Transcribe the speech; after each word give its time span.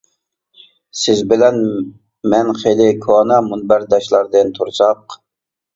سىز 1.01 1.21
بىلەن 1.33 1.61
مەن 2.35 2.49
خىلى 2.63 2.89
كونا 3.07 3.41
مۇنبەرداشلاردىن 3.53 4.53
تۇرساق. 4.59 5.23